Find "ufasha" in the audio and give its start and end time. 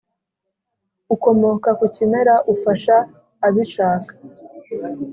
2.53-2.95